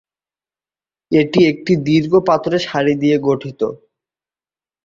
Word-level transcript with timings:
এটি 1.11 1.39
একটি 1.51 1.73
দীর্ঘ 1.87 2.13
পাথরের 2.27 2.63
সারি 2.67 2.93
নিয়ে 3.01 3.17
গঠিত। 3.27 3.61